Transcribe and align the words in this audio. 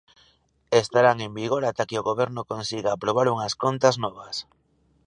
Estarán 0.81 1.17
en 1.25 1.31
vigor 1.39 1.63
ata 1.69 1.87
que 1.89 1.99
o 2.01 2.07
goberno 2.09 2.47
consiga 2.51 2.89
aprobar 2.93 3.27
unhas 3.33 3.53
contas 3.63 3.95
novas. 4.03 4.35